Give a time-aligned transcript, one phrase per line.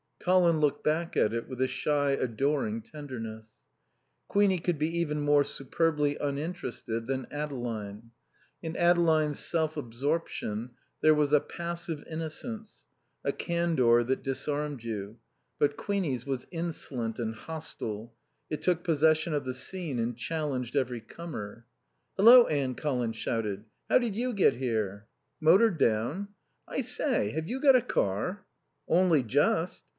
[0.19, 3.53] Colin looked back at it with a shy, adoring tenderness.
[4.27, 8.11] Queenie could be even more superbly uninterested than Adeline.
[8.61, 12.85] In Adeline's self absorption there was a passive innocence,
[13.23, 15.17] a candor that disarmed you,
[15.59, 18.15] but Queenie's was insolent and hostile;
[18.49, 21.65] it took possession of the scene and challenged every comer.
[22.17, 23.65] "Hallo, Anne!" Colin shouted.
[23.89, 25.07] "How did you get here?"
[25.39, 26.29] "Motored down."
[26.67, 28.43] "I say, have you got a car?"
[28.87, 29.83] "Only just."